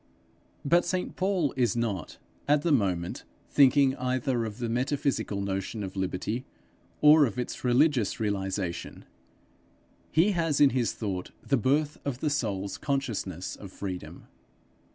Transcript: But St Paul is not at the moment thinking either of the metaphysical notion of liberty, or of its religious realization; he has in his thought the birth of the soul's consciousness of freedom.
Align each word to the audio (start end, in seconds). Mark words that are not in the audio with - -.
But 0.65 0.83
St 0.83 1.15
Paul 1.15 1.53
is 1.55 1.75
not 1.77 2.17
at 2.47 2.63
the 2.63 2.71
moment 2.71 3.23
thinking 3.51 3.95
either 3.97 4.45
of 4.45 4.57
the 4.57 4.67
metaphysical 4.67 5.41
notion 5.41 5.83
of 5.83 5.95
liberty, 5.95 6.43
or 7.01 7.27
of 7.27 7.37
its 7.37 7.63
religious 7.63 8.19
realization; 8.19 9.05
he 10.11 10.31
has 10.31 10.59
in 10.59 10.71
his 10.71 10.93
thought 10.93 11.29
the 11.45 11.55
birth 11.55 11.99
of 12.03 12.19
the 12.19 12.31
soul's 12.31 12.79
consciousness 12.79 13.55
of 13.55 13.71
freedom. 13.71 14.25